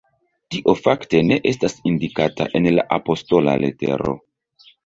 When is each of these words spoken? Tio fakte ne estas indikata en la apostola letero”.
Tio 0.53 0.73
fakte 0.77 1.19
ne 1.27 1.37
estas 1.51 1.77
indikata 1.91 2.49
en 2.61 2.71
la 2.79 2.89
apostola 2.99 3.57
letero”. 3.67 4.19